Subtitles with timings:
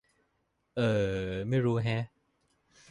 [0.75, 0.91] เอ่
[1.29, 2.05] อ ไม่รู้แฮะ